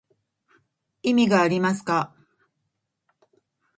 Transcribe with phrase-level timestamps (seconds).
[1.03, 2.11] 意味がありますか